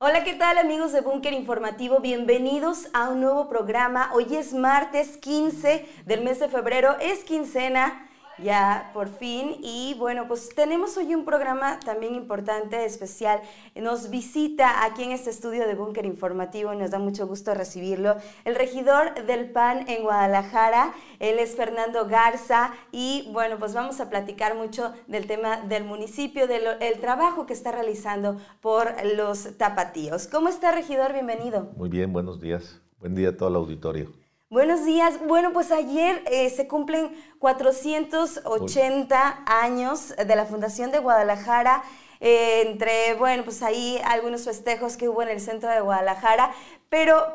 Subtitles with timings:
[0.00, 1.98] Hola, ¿qué tal amigos de Búnker Informativo?
[1.98, 4.10] Bienvenidos a un nuevo programa.
[4.14, 8.08] Hoy es martes 15 del mes de febrero, es quincena
[8.42, 9.56] ya por fin.
[9.62, 13.40] Y bueno, pues tenemos hoy un programa también importante, especial.
[13.74, 18.16] Nos visita aquí en este estudio de Búnker Informativo y nos da mucho gusto recibirlo.
[18.44, 24.08] El regidor del PAN en Guadalajara, él es Fernando Garza y bueno, pues vamos a
[24.08, 30.26] platicar mucho del tema del municipio, del el trabajo que está realizando por los tapatíos.
[30.26, 31.12] ¿Cómo está, regidor?
[31.12, 31.70] Bienvenido.
[31.76, 32.80] Muy bien, buenos días.
[32.98, 34.27] Buen día a todo el auditorio.
[34.50, 35.20] Buenos días.
[35.26, 41.82] Bueno, pues ayer eh, se cumplen 480 años de la Fundación de Guadalajara.
[42.20, 46.50] Eh, entre, bueno, pues ahí algunos festejos que hubo en el centro de Guadalajara.
[46.88, 47.26] Pero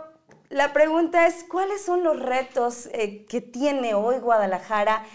[0.49, 5.05] la pregunta es, ¿cuáles son los retos eh, que tiene hoy Guadalajara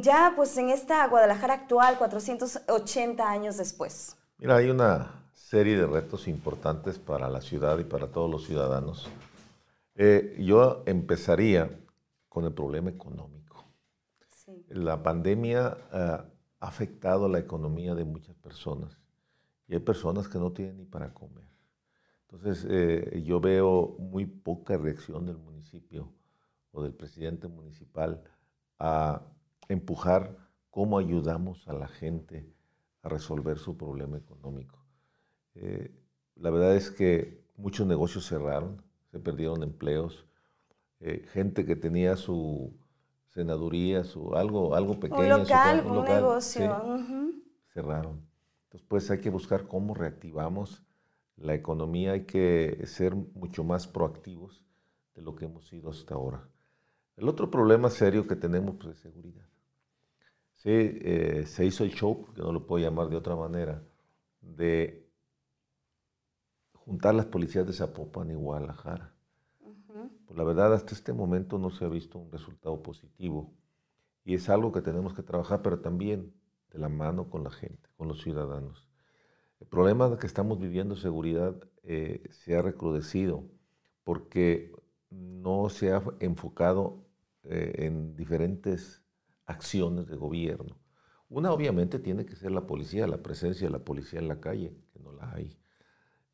[0.00, 4.16] ya pues en esta Guadalajara actual, 480 años después?
[4.38, 9.10] Mira, hay una serie de retos importantes para la ciudad y para todos los ciudadanos.
[9.96, 11.70] Eh, yo empezaría
[12.28, 13.64] con el problema económico.
[14.68, 16.26] La pandemia ha
[16.60, 19.00] afectado la economía de muchas personas
[19.66, 21.48] y hay personas que no tienen ni para comer.
[22.22, 26.12] Entonces, eh, yo veo muy poca reacción del municipio
[26.72, 28.22] o del presidente municipal
[28.78, 29.22] a
[29.68, 30.36] empujar
[30.70, 32.52] cómo ayudamos a la gente
[33.02, 34.84] a resolver su problema económico.
[35.54, 35.90] Eh,
[36.34, 38.82] la verdad es que muchos negocios cerraron,
[39.16, 40.26] se perdieron empleos,
[41.00, 42.76] eh, gente que tenía su
[43.28, 45.36] senaduría, su algo, algo pequeño.
[45.36, 47.42] Un local, un, negocio.
[47.72, 48.20] Cerraron.
[48.64, 50.82] Entonces, pues hay que buscar cómo reactivamos
[51.36, 54.66] la economía, hay que ser mucho más proactivos
[55.14, 56.46] de lo que hemos sido hasta ahora.
[57.16, 59.46] El otro problema serio que tenemos pues, es seguridad.
[60.56, 63.82] Sí, eh, se hizo el show, que no lo puedo llamar de otra manera,
[64.42, 65.05] de
[66.86, 69.12] juntar las policías de Zapopan y Guadalajara.
[70.24, 73.52] Pues la verdad, hasta este momento no se ha visto un resultado positivo.
[74.24, 76.32] Y es algo que tenemos que trabajar, pero también
[76.70, 78.88] de la mano con la gente, con los ciudadanos.
[79.60, 83.44] El problema que estamos viviendo, seguridad, eh, se ha recrudecido
[84.04, 84.72] porque
[85.10, 87.04] no se ha enfocado
[87.42, 89.02] eh, en diferentes
[89.44, 90.78] acciones de gobierno.
[91.28, 94.76] Una obviamente tiene que ser la policía, la presencia de la policía en la calle,
[94.92, 95.56] que no la hay.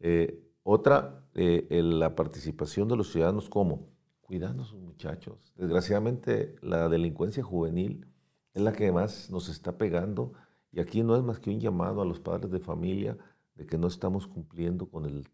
[0.03, 3.89] Eh, otra, eh, la participación de los ciudadanos, ¿cómo?
[4.21, 5.55] Cuidando a sus muchachos.
[5.57, 8.07] Desgraciadamente, la delincuencia juvenil
[8.53, 10.33] es la que más nos está pegando
[10.73, 13.17] y aquí no es más que un llamado a los padres de familia
[13.55, 15.27] de que no estamos cumpliendo con el,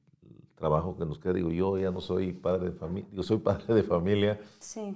[0.55, 1.35] trabajo que nos queda.
[1.35, 4.41] Digo, yo ya no soy padre de familia, yo soy padre de familia,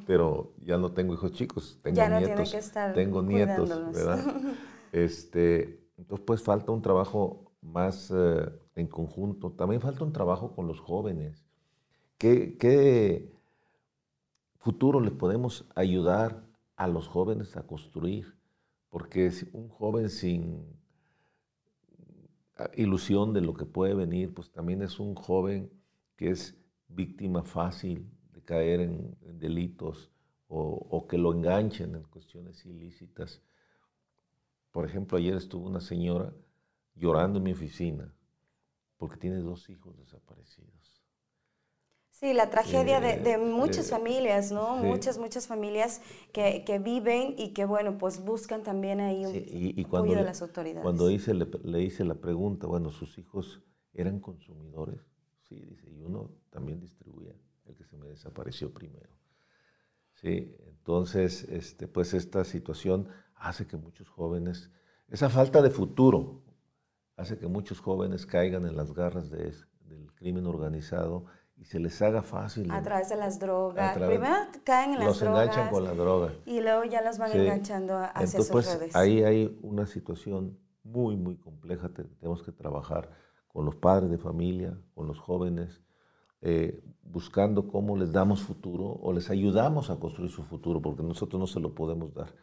[0.06, 4.20] pero ya no tengo hijos chicos, tengo ya no nietos, que estar tengo nietos, ¿verdad?
[4.92, 9.52] Este, entonces, pues falta un trabajo más eh, en conjunto.
[9.52, 11.44] También falta un trabajo con los jóvenes.
[12.18, 13.32] ¿Qué,
[14.58, 16.44] futuro les podemos ayudar
[16.76, 18.36] a los jóvenes a construir?
[18.90, 20.64] Porque un joven sin
[22.56, 25.70] ah, ilusión de lo que puede venir, pues también es un joven
[26.16, 26.56] que es
[26.88, 30.10] víctima fácil de caer en, delitos
[30.46, 33.42] o, o, que lo enganchen en cuestiones ilícitas.
[34.70, 36.32] Por ejemplo, ayer estuvo una señora
[36.94, 38.14] llorando en mi oficina
[39.02, 41.02] porque tiene dos hijos desaparecidos.
[42.10, 44.76] Sí, la tragedia de, eh, muchas eh, familias, ¿no?
[44.76, 46.00] Muchas, muchas familias
[46.32, 50.84] que, viven y que, bueno, pues buscan también ahí un y, apoyo de las autoridades.
[50.84, 53.60] Cuando hice, le, le, hice la pregunta, bueno, ¿sus hijos
[53.92, 55.00] eran consumidores?
[55.40, 57.34] Sí, dice, y uno también distribuía,
[57.66, 59.18] el que se me desapareció primero.
[60.14, 64.70] Sí, entonces, este, pues esta situación hace que muchos jóvenes,
[65.08, 66.44] esa falta de futuro,
[67.16, 72.00] hace que muchos jóvenes caigan en las garras de, del crimen organizado y se les
[72.02, 72.70] haga fácil.
[72.70, 73.96] A través de las drogas.
[73.96, 74.34] Primero
[74.64, 75.46] caen en las drogas.
[75.46, 76.32] Los enganchan con la droga.
[76.44, 78.96] Y luego ya los van enganchando hacia Entonces, pues, redes.
[78.96, 81.90] Ahí hay una situación muy, muy compleja.
[81.90, 83.10] Tenemos que trabajar
[83.46, 85.80] con los padres de familia, con los jóvenes,
[86.42, 91.38] eh, buscando cómo les damos futuro o les ayudamos a construir su futuro, porque nosotros
[91.38, 92.34] no se lo podemos dar.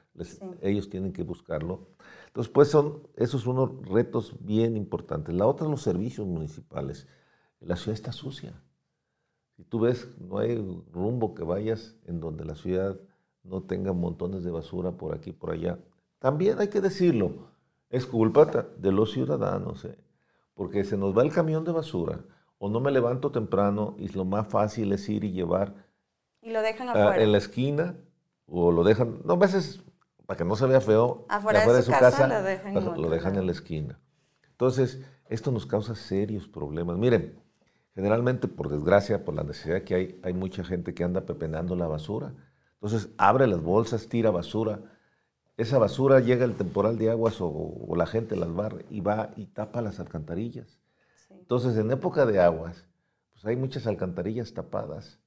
[0.62, 1.88] Ellos tienen que buscarlo.
[2.28, 5.34] Entonces, pues son esos son unos retos bien importantes.
[5.34, 7.08] La otra, los servicios municipales.
[7.60, 8.62] La ciudad está sucia.
[9.58, 10.56] Si tú ves, no hay
[10.94, 12.98] rumbo que vayas en donde la ciudad
[13.44, 15.80] no tenga montones de basura por aquí, por allá.
[16.20, 17.50] También hay que decirlo,
[17.90, 18.46] es culpa
[18.78, 19.98] de los ciudadanos, ¿eh?
[20.54, 22.24] porque se nos va el camión de basura
[22.60, 25.74] o no me levanto temprano y lo más fácil es ir y llevar.
[26.42, 27.22] Y lo dejan afuera.
[27.22, 27.96] en la esquina,
[28.46, 29.82] o lo dejan, no, a veces
[30.30, 32.44] para que no se vea feo, afuera, de, su casa, lo
[33.10, 33.98] dejan, en la esquina.
[34.52, 37.00] Entonces, esto nos causa serios problemas.
[37.00, 37.42] Miren,
[37.96, 41.88] generalmente, por desgracia, por la necesidad que hay, hay mucha gente que anda pepenando la
[41.88, 42.32] basura.
[42.74, 44.80] Entonces, abre las bolsas, tira basura.
[45.58, 49.48] Esa basura llega el temporal de aguas o, la gente las barre y va y
[49.48, 50.80] tapa las alcantarillas.
[51.50, 52.86] Entonces, en época de aguas,
[53.32, 55.20] pues hay muchas alcantarillas tapadas.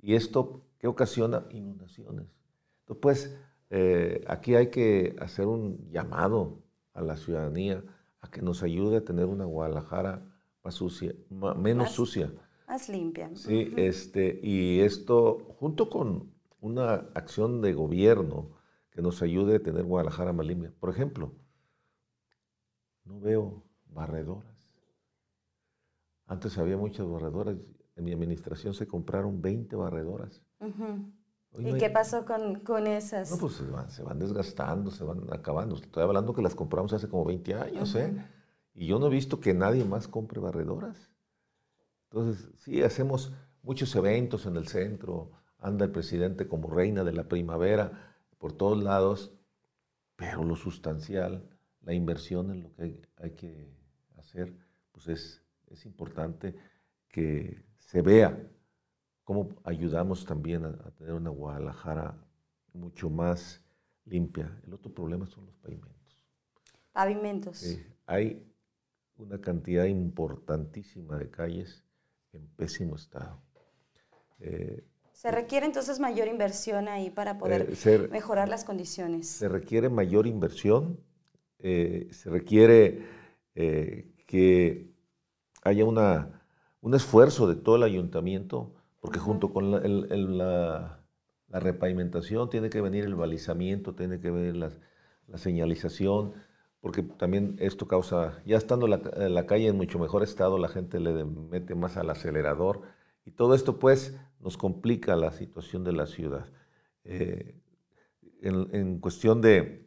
[0.00, 1.46] Y esto, ¿qué ocasiona?
[1.50, 2.28] Inundaciones.
[2.86, 3.38] Entonces, pues,
[3.70, 6.62] eh, aquí hay que hacer un llamado
[6.92, 7.82] a la ciudadanía
[8.20, 10.22] a que nos ayude a tener una Guadalajara
[10.62, 12.32] más sucia, menos sucia.
[12.68, 13.34] Más limpia.
[13.34, 16.30] Sí, este, y esto, junto con
[16.60, 18.48] una acción de gobierno
[18.92, 20.72] que nos ayude a tener Guadalajara más limpia.
[20.78, 21.32] Por ejemplo,
[23.04, 24.53] no veo barredoras.
[26.26, 27.56] Antes había muchas barredoras.
[27.96, 30.42] En mi administración se compraron 20 barredoras.
[31.58, 33.30] ¿Y qué pasó con, con, esas?
[33.30, 35.76] No, pues se van, desgastando, se van acabando.
[35.76, 38.12] Estoy hablando que las compramos hace como 20 años, ¿eh?
[38.74, 41.10] Y yo no he visto que nadie más compre barredoras.
[42.10, 43.32] Entonces, sí, hacemos
[43.62, 45.30] muchos eventos en el centro.
[45.58, 49.32] Anda el presidente como reina de la primavera por todos lados.
[50.16, 51.48] Pero lo sustancial,
[51.82, 53.72] la inversión en lo que hay, que
[54.16, 54.56] hacer,
[54.92, 56.54] pues es, es importante
[57.08, 58.38] que se vea
[59.24, 62.16] cómo ayudamos también a, tener una Guadalajara
[62.72, 63.62] mucho más
[64.04, 64.60] limpia.
[64.66, 65.94] El otro problema son los pavimentos.
[66.92, 67.78] Pavimentos.
[68.06, 68.46] hay
[69.16, 71.84] una cantidad importantísima de calles
[72.32, 73.40] en pésimo estado.
[74.40, 79.28] Eh, se requiere entonces mayor inversión ahí para poder eh, mejorar las condiciones.
[79.28, 81.00] Se requiere mayor inversión,
[81.60, 83.24] eh, se requiere
[83.54, 84.93] que
[85.64, 86.42] haya una,
[86.80, 88.72] un esfuerzo de todo el ayuntamiento
[89.04, 90.98] porque junto con la,
[91.50, 94.70] repavimentación tiene que venir el balizamiento, tiene que venir la,
[95.36, 96.32] señalización,
[96.80, 101.22] porque también esto causa, ya estando la, calle en mucho mejor estado, la gente le
[101.22, 102.80] mete más al acelerador
[103.26, 106.46] y todo esto pues nos complica la situación de la ciudad.
[107.04, 107.60] Eh,
[108.40, 109.86] en, cuestión de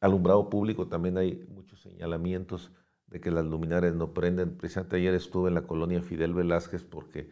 [0.00, 2.72] alumbrado público también hay muchos señalamientos
[3.14, 4.56] de que las luminarias no prenden.
[4.56, 7.30] Precisamente ayer estuve en la colonia Fidel Velázquez porque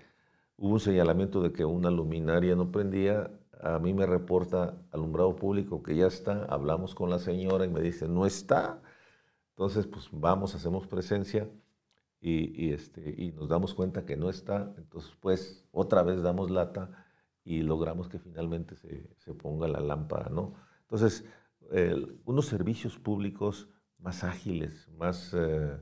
[0.56, 3.32] hubo un señalamiento de que una luminaria no prendía.
[3.60, 7.80] A mí me reporta alumbrado público que ya está, hablamos con la señora y me
[7.80, 8.80] dice, no está.
[9.56, 11.50] Entonces, pues vamos, hacemos presencia
[12.20, 14.72] y, este, y nos damos cuenta que no está.
[14.78, 16.90] Entonces, pues otra vez damos lata
[17.42, 20.54] y logramos que finalmente se, ponga la lámpara, ¿no?
[20.82, 21.24] Entonces,
[22.24, 23.68] unos servicios públicos
[24.02, 25.32] más ágiles, más...
[25.34, 25.78] Eh,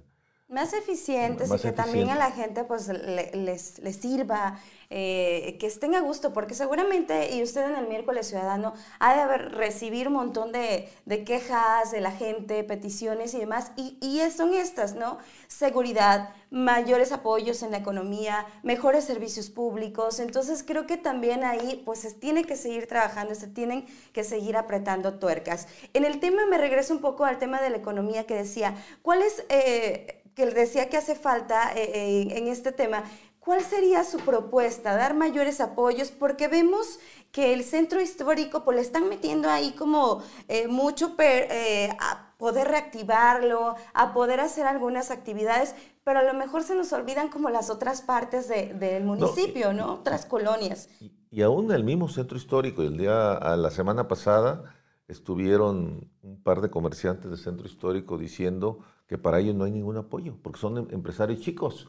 [0.50, 4.58] más eficientes y que también a la gente pues les, les, sirva,
[4.90, 9.20] eh, que estén a gusto, porque seguramente, y usted en el miércoles ciudadano, ha de
[9.20, 14.28] haber, recibir un montón de, de, quejas de la gente, peticiones y demás, y, y,
[14.32, 15.18] son estas, ¿no?
[15.46, 22.00] Seguridad, mayores apoyos en la economía, mejores servicios públicos, entonces creo que también ahí pues
[22.00, 25.68] se tiene que seguir trabajando, se tienen que seguir apretando tuercas.
[25.94, 29.22] En el tema, me regreso un poco al tema de la economía que decía, ¿cuál
[29.22, 29.44] es...
[29.48, 33.04] Eh, que decía que hace falta eh, eh, en este tema,
[33.38, 34.96] ¿cuál sería su propuesta?
[34.96, 36.98] Dar mayores apoyos, porque vemos
[37.32, 43.76] que el centro histórico pues le están metiendo ahí como eh, mucho a poder reactivarlo,
[43.92, 45.74] a poder hacer algunas actividades,
[46.04, 49.94] pero a lo mejor se nos olvidan como las otras partes del municipio, ¿no?
[49.94, 50.88] Otras colonias.
[51.30, 54.74] Y, aún el mismo centro histórico, el día, a la semana pasada,
[55.06, 59.96] estuvieron un par de comerciantes del centro histórico diciendo que para ellos no hay ningún
[59.96, 61.88] apoyo, porque son em, empresarios chicos,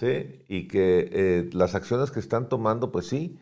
[0.00, 0.42] ¿sí?
[0.48, 3.38] Y que eh, las acciones que están tomando, pues sí,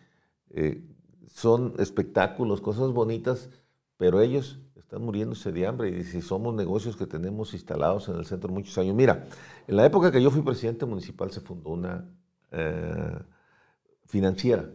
[0.51, 0.85] eh,
[1.29, 3.51] son espectáculos, cosas bonitas,
[3.99, 8.27] pero ellos están muriéndose de hambre y si somos negocios que tenemos instalados en el
[8.27, 8.97] centro muchos años.
[8.97, 9.27] Mira,
[9.69, 12.11] en la época que yo fui presidente municipal se fundó una
[12.51, 13.19] eh,
[14.07, 14.69] financiera,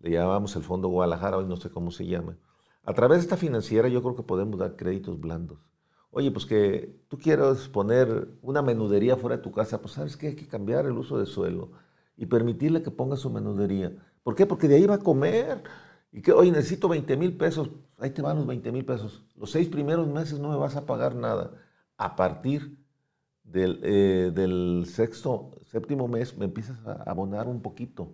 [0.00, 2.38] le llamábamos el Fondo Guadalajara, hoy no sé cómo se llama.
[2.84, 5.58] A través de esta financiera yo creo que podemos dar créditos blandos
[6.14, 10.28] Oye, pues que tú quieres poner una menudería fuera de tu casa, pues sabes que
[10.28, 11.70] hay que cambiar el uso de suelo
[12.18, 13.92] y permitirle que ponga su menudería.
[14.22, 14.44] ¿Por qué?
[14.44, 15.62] Porque de ahí va a comer.
[16.12, 19.24] Y que, oye, necesito 20 mil pesos, ahí te van los 20 mil pesos.
[19.36, 21.52] Los seis primeros meses no me vas a pagar nada.
[21.96, 22.76] A partir
[23.44, 28.12] del, eh, sexto, séptimo mes me empiezas a abonar un poquito.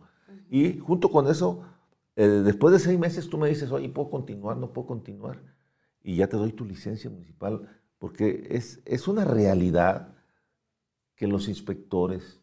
[0.49, 1.65] Y junto con eso,
[2.15, 4.57] eh, después de seis meses tú me dices, oye, ¿puedo continuar?
[4.57, 5.43] No puedo continuar.
[6.05, 10.15] Y ya te doy tu licencia municipal porque es, es una realidad
[11.17, 12.41] que los inspectores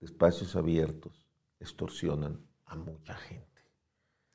[0.00, 1.26] de espacios abiertos
[1.60, 3.46] extorsionan a mucha gente.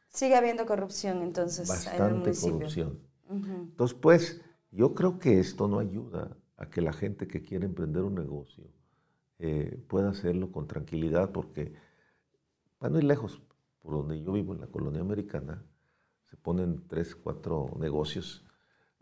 [0.08, 3.00] Sigue habiendo corrupción entonces Bastante en el corrupción.
[3.30, 8.04] Entonces, pues, yo creo que esto no ayuda a que la gente que quiere emprender
[8.04, 8.66] un negocio
[9.40, 11.74] eh, pueda hacerlo con tranquilidad, porque
[12.78, 13.42] para no ir lejos,
[13.82, 15.64] por donde yo vivo en la colonia americana,
[16.26, 18.46] se ponen tres, cuatro negocios,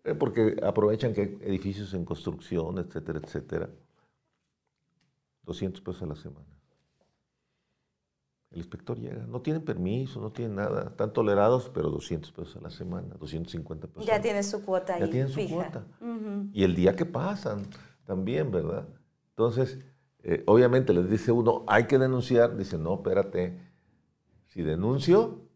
[0.03, 3.69] eh, porque aprovechan que hay edificios en construcción, etcétera, etcétera.
[5.43, 6.45] 200 pesos a la semana.
[8.51, 12.61] El inspector llega, no tienen permiso, no tienen nada, están tolerados, pero 200 pesos a
[12.61, 14.05] la semana, 250 pesos.
[14.05, 15.01] Ya tiene su cuota ahí.
[15.01, 15.85] Ya tienen su cuota.
[16.53, 17.67] Y el día que pasan
[18.05, 18.87] también, ¿verdad?
[19.29, 19.79] Entonces,
[20.23, 23.59] eh, obviamente les dice uno, hay que denunciar, dice, no, espérate,
[24.47, 25.48] si denuncio...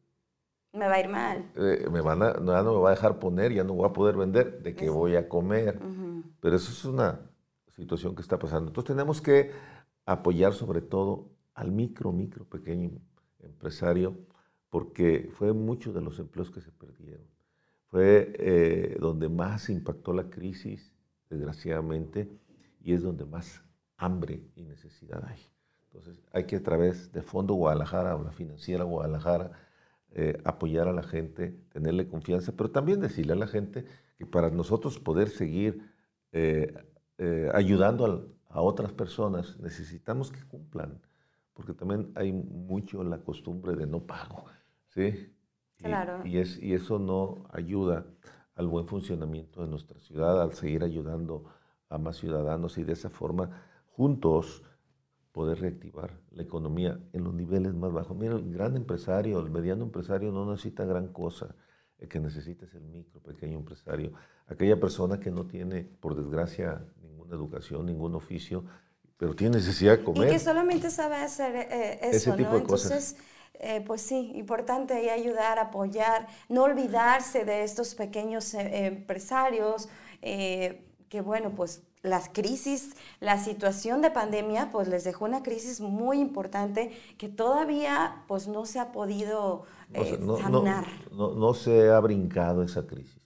[0.73, 1.51] Me va a ir mal.
[1.55, 3.93] Eh, me van a, no, no me va a dejar poner, ya no voy a
[3.93, 5.79] poder vender, de qué voy a comer.
[6.39, 7.21] Pero eso es una
[7.69, 8.69] situación que está pasando.
[8.69, 9.51] Entonces tenemos que
[10.05, 12.91] apoyar sobre todo al micro, micro, pequeño
[13.39, 14.17] empresario,
[14.71, 17.27] porque fue muchos de los empleos que se perdieron.
[17.85, 20.91] Fue eh, donde más impactó la crisis,
[21.29, 22.35] desgraciadamente,
[22.81, 23.63] y es donde más
[23.97, 25.39] hambre y necesidad hay.
[25.83, 29.51] Entonces hay que a través de Fondo Guadalajara o la financiera Guadalajara
[30.13, 33.85] eh, apoyar a la gente, tenerle confianza, pero también decirle a la gente
[34.17, 35.91] que para nosotros poder seguir
[36.31, 36.73] eh,
[37.53, 40.99] ayudando a otras personas necesitamos que cumplan
[41.53, 44.45] porque también hay mucho la costumbre de no pago,
[44.87, 45.33] ¿sí?
[45.77, 46.25] Claro.
[46.25, 48.05] Y, es, y eso no ayuda
[48.55, 51.45] al buen funcionamiento de nuestra ciudad, al seguir ayudando
[51.89, 53.49] a más ciudadanos y de esa forma
[53.87, 54.63] juntos
[55.33, 58.15] poder reactivar la economía en los niveles más bajos.
[58.15, 61.55] Mira, el gran empresario, el mediano empresario no necesita gran cosa.
[61.97, 64.13] El que necesita es el micro, pequeño empresario.
[64.47, 68.63] Aquella persona que no tiene, por desgracia, ninguna educación, ningún oficio,
[69.17, 70.27] pero tiene necesidad de comer.
[70.27, 72.55] Y que solamente sabe hacer eh, eso, Ese tipo ¿no?
[72.55, 73.17] De Entonces,
[73.55, 79.89] eh, pues sí, importante ahí ayudar, apoyar, no olvidarse de estos pequeños eh, empresarios,
[80.21, 86.19] que bueno, pues las crisis, la situación de pandemia, pues les dejó una crisis muy
[86.19, 89.63] importante que todavía pues no se ha podido
[90.41, 90.85] sanar.
[91.11, 93.21] No, no, se ha brincado esa crisis.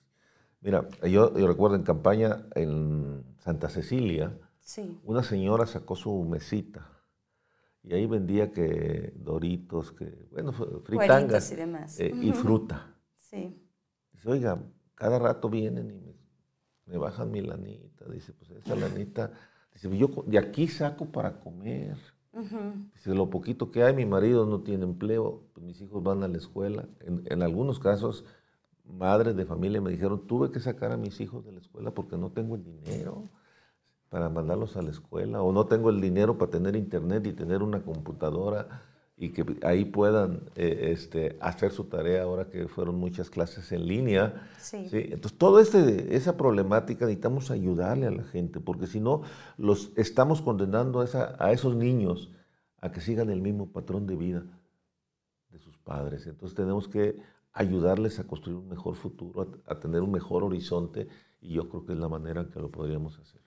[0.62, 4.38] Mira, yo, yo recuerdo en campaña en Santa Cecilia,
[5.04, 6.88] una señora sacó su mesita
[7.88, 12.94] y ahí vendía que doritos, que, bueno, fritangas y, eh, y fruta.
[13.16, 13.58] Sí.
[14.12, 14.62] Dice, oiga,
[14.94, 17.42] cada rato vienen y me, bajan mi.
[18.12, 19.32] Dice, pues esa lanita,
[19.74, 21.98] dice, yo de aquí saco para comer.
[22.94, 26.28] Dice, lo poquito que hay, mi marido no tiene empleo, pues mis hijos van a
[26.28, 26.88] la escuela.
[27.00, 28.26] En, en algunos casos,
[28.86, 32.18] madres de familia me dijeron, tuve que sacar a mis hijos de la escuela porque
[32.18, 33.30] no tengo el dinero
[34.10, 37.62] para mandarlos a la escuela o no tengo el dinero para tener internet y tener
[37.62, 38.84] una computadora
[39.20, 43.88] y que ahí puedan eh, este, hacer su tarea ahora que fueron muchas clases en
[43.88, 44.48] línea.
[44.60, 44.88] Sí.
[44.92, 49.24] Entonces, toda este, esa problemática necesitamos ayudarle a la gente, porque si no,
[49.58, 52.30] los estamos condenando a, esa, a esos niños
[52.80, 54.44] a que sigan el mismo patrón de vida
[55.50, 56.28] de sus padres.
[56.28, 57.20] Entonces, tenemos que
[57.54, 61.08] ayudarles a construir un mejor futuro, a, a tener un mejor horizonte,
[61.42, 63.47] y yo creo que es la manera en que lo podríamos hacer.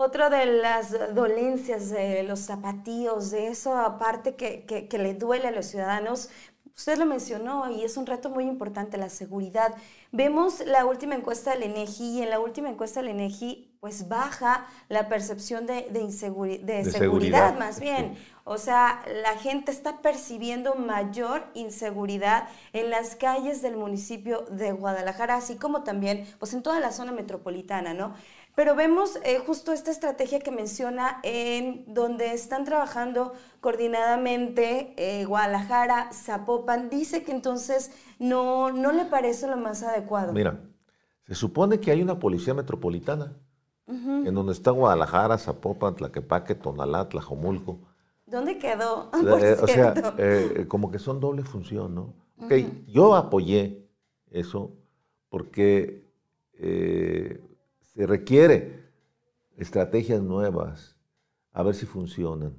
[0.00, 5.50] Otra de las dolencias de los zapatillos, de eso aparte que, que, le duele a
[5.50, 6.30] los ciudadanos,
[6.76, 9.74] usted lo mencionó y es un reto muy importante, la seguridad.
[10.12, 14.68] Vemos la última encuesta del INEGI y en la última encuesta del INEGI pues baja
[14.88, 16.06] la percepción de, de,
[16.62, 18.16] de, seguridad, más bien.
[18.44, 25.34] O sea, la gente está percibiendo mayor inseguridad en las calles del municipio de Guadalajara,
[25.34, 28.14] así como también pues en toda la zona metropolitana, ¿no?
[28.58, 36.10] Pero vemos eh, justo esta estrategia que menciona en donde están trabajando coordinadamente eh, Guadalajara,
[36.12, 36.90] Zapopan.
[36.90, 40.32] Dice que entonces no, no le parece lo más adecuado.
[40.32, 40.58] Mira,
[41.24, 43.36] se supone que hay una policía metropolitana
[43.86, 47.78] en donde está Guadalajara, Zapopan, Tlaquepaque, Tonalá, Tlajomulco.
[48.26, 49.12] ¿Dónde quedó?
[49.40, 49.94] Eh, o sea,
[50.66, 52.12] como que son doble función, ¿no?
[52.88, 53.88] yo apoyé
[54.32, 54.72] eso
[55.28, 56.08] porque
[57.98, 58.88] se requiere
[59.56, 60.94] estrategias nuevas,
[61.52, 62.56] a ver si funcionan.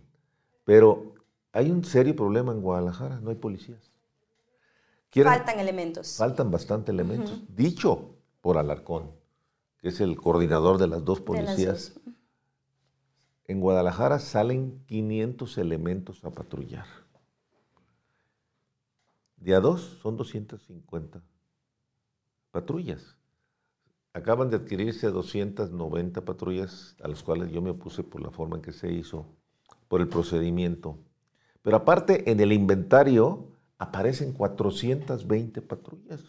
[0.65, 1.13] Pero
[1.53, 3.89] hay un serio problema en Guadalajara, no hay policías.
[5.13, 6.17] faltan elementos.
[6.17, 7.41] Faltan bastante elementos.
[7.55, 9.11] Dicho por Alarcón,
[9.77, 11.97] que es el coordinador de las dos policías.
[13.45, 16.85] En Guadalajara salen 500 elementos a patrullar.
[19.37, 21.23] De a dos son 250
[22.51, 23.18] patrullas.
[24.13, 28.61] Acaban de adquirirse 290 patrullas a las cuales yo me opuse por la forma en
[28.61, 29.25] que se hizo,
[29.87, 30.97] por el procedimiento.
[31.61, 33.47] Pero aparte, en el inventario
[33.77, 36.21] aparecen 420 patrullas.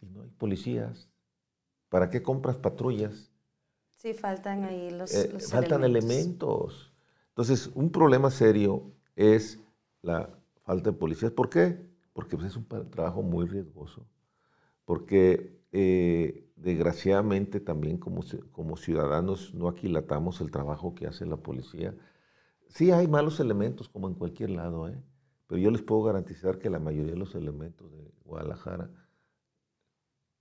[0.00, 1.08] Y no hay policías.
[1.88, 3.30] ¿Para qué compras patrullas
[3.96, 6.92] Sí, faltan ahí los, eh, faltan elementos.
[7.30, 9.58] Entonces, un problema serio es
[10.02, 10.30] la
[10.64, 11.32] falta de policías.
[11.32, 11.80] ¿Por qué?
[12.12, 14.06] Porque pues, es un trabajo muy riesgoso.
[14.84, 21.94] Porque eh, desgraciadamente también como, como ciudadanos no aquilatamos el trabajo que hace la policía.
[22.68, 24.98] Sí hay malos elementos como en cualquier lado, ¿eh?
[25.46, 28.90] pero yo les puedo garantizar que la mayoría de los elementos de Guadalajara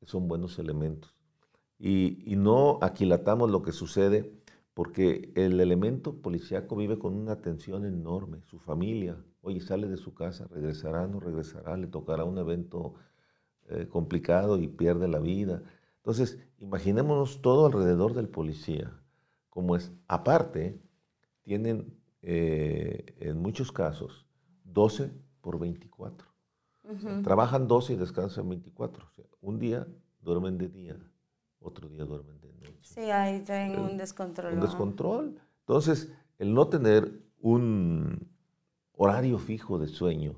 [0.04, 1.14] son buenos elementos.
[1.78, 4.32] Y, y no aquilatamos lo que sucede
[4.74, 8.42] porque el elemento policíaco vive con una tensión enorme.
[8.44, 12.96] Su familia, oye, sale de su casa, regresará, no regresará, le tocará un evento
[13.70, 15.64] eh, complicado y pierde la vida.
[15.98, 18.94] Entonces, imaginémonos todo alrededor del policía,
[19.50, 19.92] como es.
[20.08, 20.80] Aparte,
[21.42, 24.28] tienen eh, en muchos casos
[24.66, 26.28] 12 por 24.
[27.24, 29.04] trabajan 12 y descansan 24.
[29.04, 29.88] O sea, un día
[30.22, 30.98] duermen de día,
[31.60, 32.80] otro día duermen de noche.
[32.84, 34.54] Sí, ahí tienen un descontrol.
[34.54, 35.40] Un descontrol.
[35.62, 38.28] Entonces, el no tener un
[38.94, 40.36] horario fijo de sueño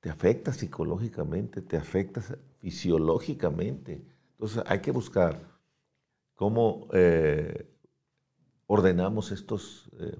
[0.00, 2.22] te afecta psicológicamente, te afecta
[2.58, 4.02] fisiológicamente.
[4.32, 5.40] Entonces hay que buscar
[6.34, 7.70] cómo eh,
[8.66, 10.18] ordenamos estos eh,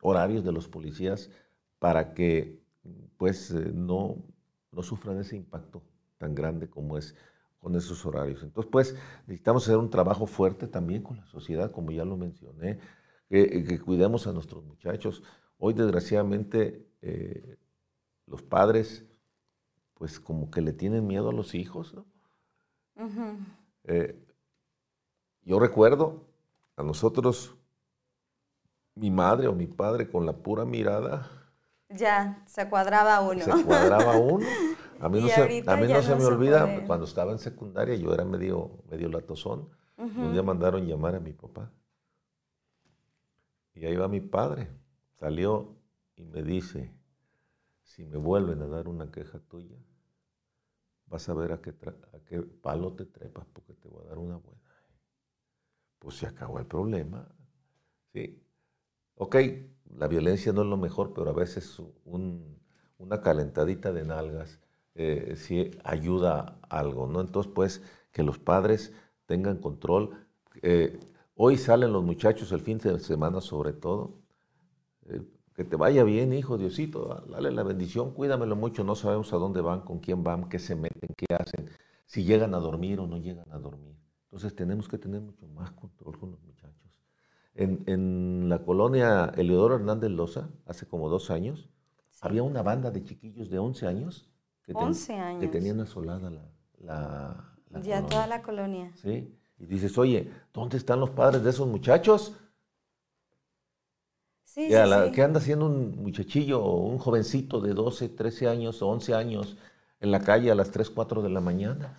[0.00, 1.30] horarios de los policías
[1.80, 2.62] para que
[3.16, 4.16] pues eh, no,
[4.70, 5.82] no sufran ese impacto
[6.16, 7.16] tan grande como es
[7.58, 8.44] con esos horarios.
[8.44, 8.96] Entonces, pues,
[9.26, 12.78] necesitamos hacer un trabajo fuerte también con la sociedad, como ya lo mencioné,
[13.28, 15.24] que, cuidemos a nuestros muchachos.
[15.58, 16.86] Hoy, desgraciadamente,
[18.26, 19.07] los padres
[19.98, 22.06] pues como que le tienen miedo a los hijos, ¿no?
[23.84, 24.16] Eh,
[25.42, 26.24] yo recuerdo
[26.76, 27.56] a nosotros,
[28.94, 31.28] mi madre o mi padre con la pura mirada.
[31.88, 33.44] Ya, se cuadraba uno.
[33.44, 34.46] Se cuadraba uno.
[35.00, 38.12] A mí no, se, a mí no se me olvida, cuando estaba en secundaria, yo
[38.12, 41.72] era medio, medio latosón, un día mandaron llamar a mi papá.
[43.74, 44.68] Y ahí va mi padre,
[45.20, 45.76] salió
[46.16, 46.92] y me dice,
[47.88, 49.78] si me vuelven a dar una queja tuya,
[51.06, 54.36] vas a ver a qué, a palo te trepas porque te voy a dar una
[54.36, 54.60] buena.
[55.98, 57.28] Pues se acabó el problema.
[58.12, 58.42] ¿sí?
[59.16, 59.36] Ok,
[59.96, 61.80] la violencia no es lo mejor, pero a veces
[62.98, 64.60] una calentadita de nalgas
[64.94, 67.20] eh, sí ayuda algo, ¿no?
[67.20, 68.92] Entonces, pues, que los padres
[69.26, 70.26] tengan control.
[70.62, 70.98] Eh,
[71.36, 74.14] hoy salen los muchachos el fin de semana sobre todo.
[75.08, 75.22] Eh,
[75.58, 79.60] que te vaya bien, hijo, Diosito, dale la bendición, cuídamelo mucho, no sabemos a dónde
[79.60, 81.68] van, con quién van, qué se meten, qué hacen,
[82.06, 83.96] si llegan a dormir o no llegan a dormir.
[84.26, 86.92] Entonces tenemos que tener mucho más control con los muchachos.
[87.56, 91.68] En, la colonia Eleodoro Hernández Loza, hace como dos años,
[92.20, 94.30] había una banda de chiquillos de 11 años
[94.62, 95.40] que, años.
[95.40, 98.92] que tenían asolada la, la, ya toda la colonia.
[98.94, 102.36] Sí, y dices, oye, ¿dónde están los padres de esos muchachos?
[104.66, 109.56] ¿Qué anda haciendo un muchachillo o un jovencito de 12, 13 años o 11 años
[110.00, 111.96] en la calle a las 3, 4 de la mañana?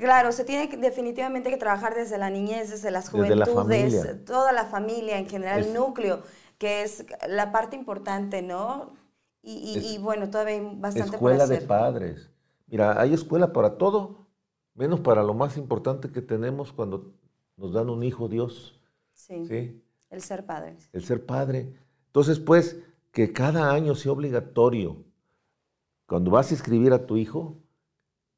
[0.00, 5.18] Claro, se tiene definitivamente que trabajar desde la niñez, desde las juventudes, toda la familia
[5.18, 6.22] en general, el núcleo,
[6.58, 8.94] que es la parte importante, ¿no?
[9.42, 12.30] Y, bueno, todavía hay bastante Escuela de padres.
[12.66, 14.26] Mira, hay escuela para todo,
[14.74, 17.12] menos para lo más importante que tenemos cuando
[17.56, 18.80] nos dan un hijo Dios.
[19.12, 19.46] Sí.
[19.46, 19.85] ¿sí?
[20.10, 20.76] El ser padre.
[20.92, 21.72] El ser padre.
[22.06, 25.04] Entonces, pues, que cada año sea obligatorio,
[26.06, 27.58] cuando vas a inscribir a tu hijo,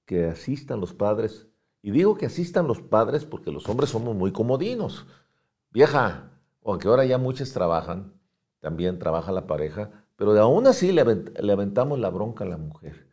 [0.05, 1.49] que asistan los padres.
[1.83, 5.07] Y digo que asistan los padres porque los hombres somos muy comodinos.
[5.71, 6.31] Vieja,
[6.65, 8.15] aunque ahora ya muchos trabajan,
[8.61, 13.08] también trabaja la pareja, pero aún así le, le aventamos la bronca a la mujer.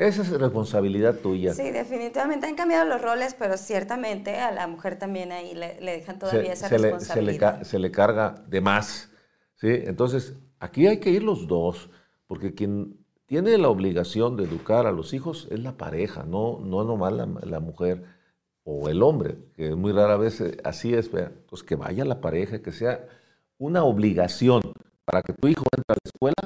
[0.00, 1.52] Esa es responsabilidad tuya.
[1.52, 6.18] Sí, definitivamente han cambiado los roles, pero ciertamente a la mujer también ahí le, dejan
[6.18, 7.62] todavía esa responsabilidad.
[7.64, 9.10] se, le, carga de más.
[9.56, 9.68] ¿sí?
[9.68, 11.90] Entonces, aquí hay que ir los dos,
[12.26, 16.82] porque quien tiene la obligación de educar a los hijos es la pareja, no, no
[16.82, 18.02] nomás la, la mujer
[18.64, 21.10] o el hombre, que muy rara vez eh, así es.
[21.10, 23.06] Pues que vaya la pareja, que sea
[23.58, 24.62] una obligación
[25.04, 26.42] para que tu hijo entre a la escuela,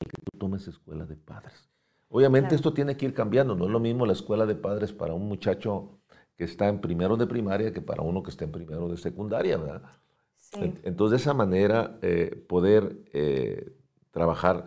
[0.00, 1.71] y que tú tomes escuela de padres.
[2.14, 5.14] Obviamente esto tiene que ir cambiando, no es lo mismo la escuela de padres para
[5.14, 5.98] un muchacho
[6.36, 9.56] que está en primero de primaria que para uno que está en primero de secundaria,
[9.56, 9.82] ¿verdad?
[10.84, 13.74] Entonces, de esa manera, eh, poder eh,
[14.10, 14.66] trabajar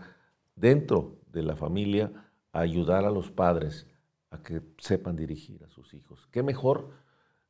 [0.56, 2.12] dentro de la familia,
[2.52, 3.88] ayudar a los padres
[4.32, 6.28] a que sepan dirigir a sus hijos.
[6.32, 6.90] ¿Qué mejor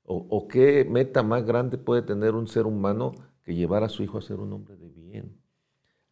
[0.03, 4.17] o qué meta más grande puede tener un ser humano que llevar a su hijo
[4.17, 5.44] a ser un hombre de bien?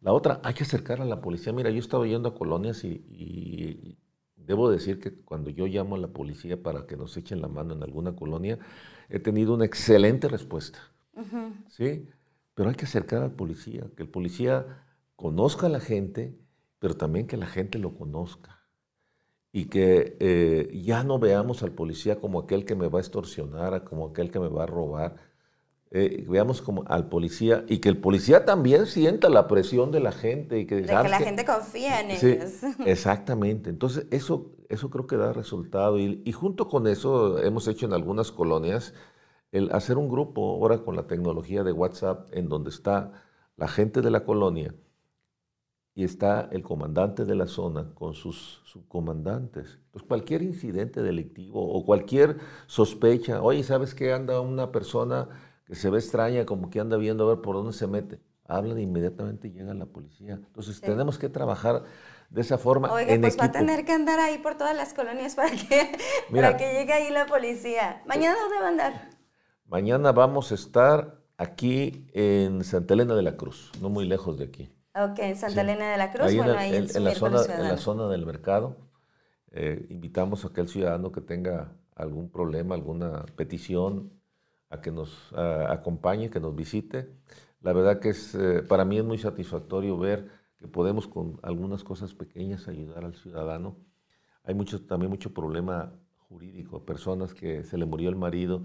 [0.04, 1.54] La otra, hay que acercar a la policía.
[1.54, 3.98] Mira, yo estaba yendo a colonias y,
[4.36, 7.72] Debo decir que cuando yo llamo a la policía para que nos echen la mano
[7.72, 8.58] en alguna colonia,
[9.08, 10.78] he tenido una excelente respuesta.
[11.68, 12.06] ¿Sí?
[12.54, 14.84] Pero hay que acercar al policía, que el policía
[15.16, 16.38] conozca a la gente,
[16.78, 18.60] pero también que la gente lo conozca.
[19.50, 23.84] Y que eh, ya no veamos al policía como aquel que me va a extorsionar,
[23.84, 25.16] como aquel que me va a robar.
[25.96, 30.10] Eh, veamos como al policía y que el policía también sienta la presión de la
[30.10, 32.64] gente y que, de que la gente confía en ellos.
[32.84, 33.70] Exactamente.
[33.70, 37.92] Entonces eso, eso creo que da resultado y, y, junto con eso hemos hecho en
[37.92, 38.92] algunas colonias
[39.52, 43.12] el hacer un grupo ahora con la tecnología de WhatsApp en donde está
[43.56, 44.74] la gente de la colonia
[45.94, 49.78] y está el comandante de la zona con sus subcomandantes.
[49.86, 54.12] Entonces, cualquier incidente delictivo o cualquier sospecha, oye, ¿sabes qué?
[54.12, 55.28] Anda una persona
[55.64, 58.20] que se ve extraña, como que anda viendo a ver por dónde se mete.
[58.46, 60.34] Hablan inmediatamente llega la policía.
[60.34, 61.84] Entonces, tenemos que trabajar
[62.28, 62.92] de esa forma.
[62.92, 65.96] Oiga, pues va a tener que andar ahí por todas las colonias para que,
[66.32, 68.02] para que llegue ahí la policía.
[68.06, 69.10] ¿Mañana dónde va a andar?
[69.66, 74.44] Mañana vamos a estar aquí en Santa Elena de la Cruz, no muy lejos de
[74.44, 74.70] aquí.
[74.94, 77.76] Ok, en Santa Elena de la Cruz, bueno, ahí en, en, la zona, en la
[77.78, 78.76] zona del mercado.
[79.50, 84.12] Eh, invitamos a aquel ciudadano que tenga algún problema, alguna petición,
[84.74, 87.08] a que nos acompañe, que nos visite.
[87.64, 91.82] La verdad que es, eh, para mí es muy satisfactorio ver que podemos con algunas
[91.82, 93.76] cosas pequeñas ayudar al ciudadano.
[94.42, 95.94] Hay mucho, también mucho problema
[96.28, 98.64] jurídico, personas que se le murió el marido,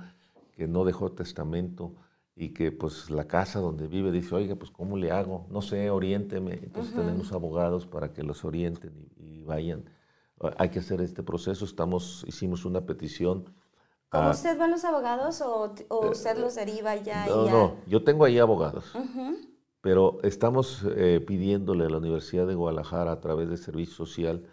[0.51, 1.95] que no dejó testamento,
[2.35, 5.45] y que pues la casa donde vive dice, oiga, pues ¿cómo le hago?
[5.49, 6.59] No sé, oriénteme.
[6.63, 9.83] Entonces tenemos abogados para que los orienten y, vayan.
[10.57, 11.65] Hay que hacer este proceso.
[11.65, 13.45] Estamos, hicimos una petición.
[14.09, 17.27] ¿Cómo usted van los abogados o, o usted los deriva ya?
[17.27, 17.51] No, ya?
[17.51, 18.93] no, yo tengo ahí abogados.
[19.81, 24.45] Pero estamos eh, pidiéndole a la Universidad de Guadalajara a través de Servicio Social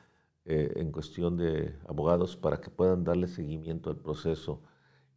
[0.45, 4.63] eh, en cuestión de abogados para que puedan darle seguimiento al proceso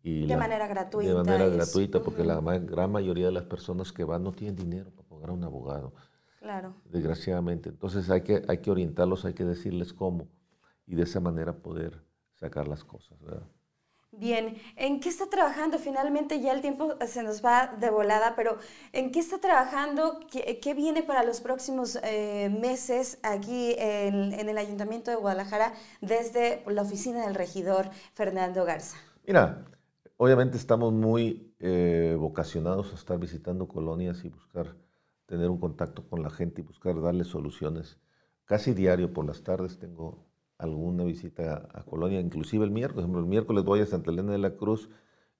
[0.01, 1.09] de manera gratuita.
[1.09, 4.91] De manera gratuita, porque la gran mayoría de las personas que van no tienen dinero
[4.91, 5.93] para pagar a un abogado.
[6.39, 6.73] Claro.
[6.85, 7.69] Desgraciadamente.
[7.69, 10.29] Entonces hay que, hay que orientarlos, hay que decirles cómo
[10.87, 12.01] y de esa manera poder
[12.35, 13.19] sacar las cosas.
[13.19, 13.43] ¿verdad?
[14.11, 15.77] Bien, ¿en qué está trabajando?
[15.79, 18.57] Finalmente ya el tiempo se nos va de volada, pero
[18.91, 20.19] ¿en qué está trabajando?
[20.29, 26.63] ¿Qué, viene para los próximos eh, meses aquí en, en el Ayuntamiento de Guadalajara desde
[26.67, 28.97] la oficina del regidor Fernando Garza?
[29.25, 29.63] Mira,
[30.21, 34.75] Obviamente estamos muy eh, vocacionados a estar visitando colonias y buscar
[35.27, 37.97] tener un contacto con la gente y buscar darle soluciones.
[38.43, 40.28] Casi diario por las tardes tengo
[40.59, 42.95] alguna visita a, colonia, inclusive el miércoles.
[42.95, 44.89] Por ejemplo, el miércoles voy a Santa Elena de la Cruz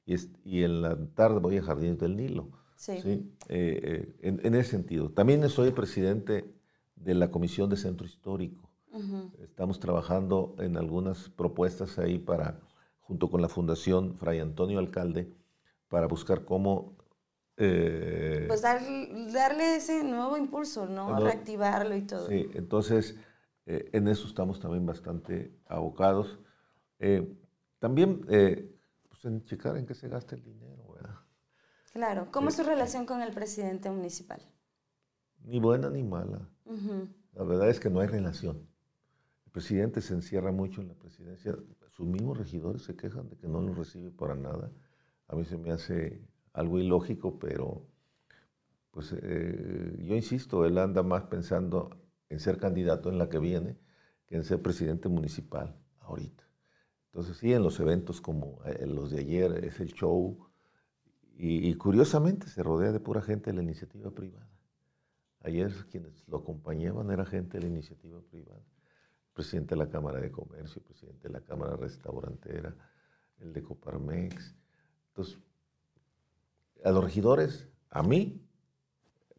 [0.06, 2.50] y, y en la tarde voy a Jardines del Nilo.
[2.76, 2.94] Sí.
[2.94, 5.10] Eh, eh, en, ese sentido.
[5.10, 6.50] También soy presidente
[6.96, 8.70] de la Comisión de Centro Histórico.
[9.44, 12.60] Estamos trabajando en algunas propuestas ahí para
[13.02, 15.32] junto con la Fundación Fray Antonio Alcalde,
[15.90, 16.96] para buscar cómo...
[17.58, 21.20] Eh, pues darle ese nuevo impulso, ¿no?
[21.20, 22.28] Reactivarlo y todo.
[22.30, 23.18] Sí, entonces
[23.70, 26.40] eh, en eso estamos también bastante abocados.
[27.00, 27.38] Eh,
[27.80, 31.16] también pues en checar en qué se gasta el dinero, ¿verdad?
[31.94, 32.28] Claro.
[32.32, 34.42] ¿Cómo es su relación con el presidente municipal?
[35.46, 36.50] Ni buena ni mala.
[37.34, 38.68] La verdad es que no hay relación.
[39.46, 41.56] El presidente se encierra mucho en la presidencia
[42.00, 44.72] sus mismos regidores se quejan de que no los recibe para nada.
[45.28, 46.22] A mí se me hace
[46.54, 47.86] algo ilógico, pero
[48.92, 51.90] pues eh, yo insisto, él anda más pensando
[52.30, 53.78] en ser candidato en la que viene
[54.28, 56.44] que en ser presidente municipal ahorita.
[57.08, 60.48] Entonces sí, en los eventos como eh, los de ayer es el show
[61.42, 64.50] y, curiosamente se rodea de pura gente de la iniciativa privada.
[65.42, 68.62] Ayer quienes lo acompañaban era gente de la iniciativa privada
[69.40, 72.76] presidente de la Cámara de Comercio, presidente de la Cámara Restaurantera,
[73.40, 74.54] el de Coparmex.
[75.08, 75.40] Entonces,
[76.84, 78.46] a los regidores, a mí,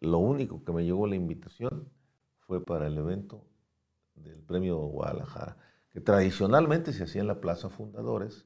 [0.00, 1.89] lo único que me llegó la invitación
[2.50, 3.46] fue para el evento
[4.16, 5.56] del Premio Guadalajara,
[5.92, 8.44] que tradicionalmente se hacía en la Plaza Fundadores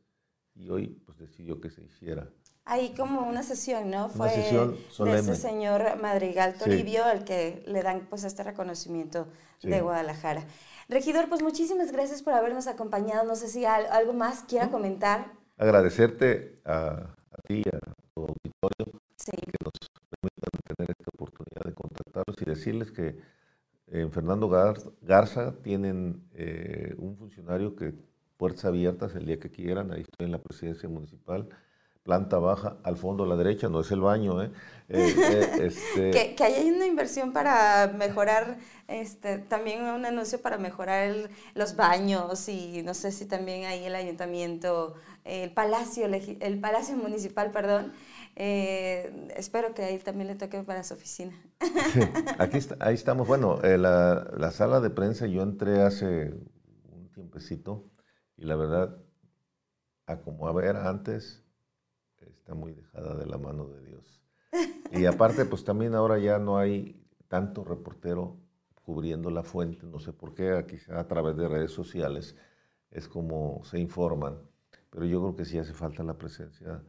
[0.55, 2.29] y hoy pues decidió que se hiciera.
[2.67, 4.11] Ahí como una sesión, ¿no?
[4.11, 9.27] Fue una sesión de ese señor Madrigal Toribio al que le dan pues este reconocimiento
[9.63, 10.45] de Guadalajara.
[10.91, 13.25] Regidor, pues muchísimas gracias por habernos acompañado.
[13.25, 15.33] No sé si algo más quiera comentar.
[15.57, 17.15] Agradecerte a,
[17.49, 17.81] ti y a
[18.15, 19.73] tu auditorio que nos
[20.11, 23.33] permitan tener esta oportunidad de contactarlos y decirles que
[24.01, 24.49] en Fernando
[25.03, 27.95] Garza tienen eh, un funcionario que
[28.37, 31.49] puertas abiertas el día que quieran, ahí estoy en la presidencia municipal,
[32.03, 34.51] planta baja, al fondo a la derecha, no es el baño, ¿eh?
[34.89, 36.11] eh, eh este...
[36.11, 42.49] que, que hay una inversión para mejorar, este, también un anuncio para mejorar los baños
[42.49, 47.93] y no sé si también ahí el ayuntamiento, el palacio, el palacio municipal, perdón,
[48.37, 51.33] eh, espero que ahí también le toque para su oficina.
[52.39, 53.27] aquí ahí estamos.
[53.29, 56.35] Bueno, la, la, sala de prensa yo entré hace
[56.93, 57.91] un tiempecito
[58.37, 58.99] y la verdad,
[60.07, 61.45] a como a ver antes,
[62.21, 64.21] está muy dejada de la mano de Dios.
[64.93, 68.37] Y aparte, pues también ahora ya no hay tanto reportero
[68.83, 72.37] cubriendo la fuente, no sé por qué, quizá a través de redes sociales
[72.91, 74.39] es como se informan,
[74.91, 76.83] pero yo creo que sí hace falta la presencia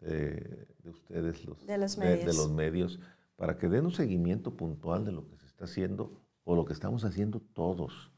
[0.00, 2.26] de, ustedes, los, de los, medios.
[2.26, 3.00] de los medios,
[3.36, 6.72] para que den un seguimiento puntual de lo que se está haciendo o lo que
[6.72, 8.10] estamos haciendo todos,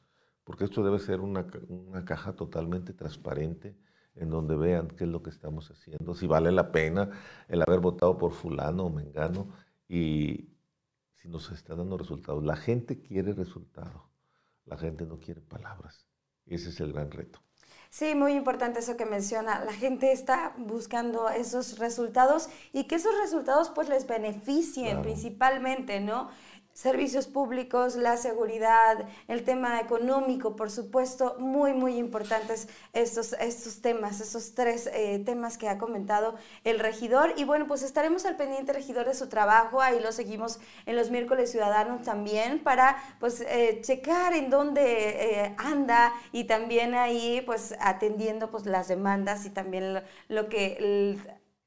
[0.44, 3.76] porque esto debe ser una, una caja totalmente transparente
[4.14, 7.10] en donde vean qué es lo que estamos haciendo, si vale la pena
[7.48, 9.48] el haber votado por fulano o mengano
[9.88, 10.50] y
[11.14, 12.44] si nos está dando resultados.
[12.44, 14.02] La gente quiere resultados,
[14.64, 16.06] la gente no quiere palabras.
[16.46, 17.40] Ese es el gran reto.
[17.94, 19.62] Sí, muy importante eso que menciona.
[19.66, 26.30] La gente está buscando esos resultados y que esos resultados pues les beneficien principalmente, ¿no?
[26.72, 34.20] Servicios públicos, la seguridad, el tema económico, por supuesto, muy, muy importantes estos, estos temas,
[34.20, 37.34] esos tres eh, temas que ha comentado el regidor.
[37.36, 41.10] Y bueno, pues estaremos al pendiente, regidor, de su trabajo, ahí lo seguimos en los
[41.10, 47.74] miércoles ciudadanos también, para pues eh, checar en dónde eh, anda y también ahí pues
[47.80, 51.18] atendiendo pues las demandas y también lo, lo que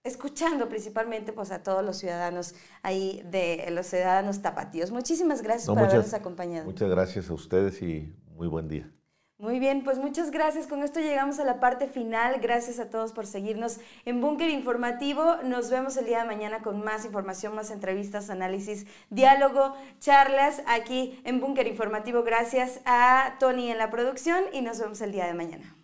[0.06, 4.92] escuchando principalmente pues a todos los ciudadanos ahí de los ciudadanos tapatíos.
[4.92, 6.66] Muchísimas gracias por habernos acompañado.
[6.66, 8.90] Muchas gracias a ustedes y muy buen día.
[9.38, 10.66] Muy bien, pues muchas gracias.
[10.66, 12.40] Con esto llegamos a la parte final.
[12.40, 15.36] Gracias a todos por seguirnos en Búnker Informativo.
[15.44, 21.20] Nos vemos el día de mañana con más información, más entrevistas, análisis, diálogo, charlas aquí
[21.26, 22.24] en Búnker Informativo.
[22.24, 25.76] Gracias a Tony en la producción y nos vemos el día de mañana.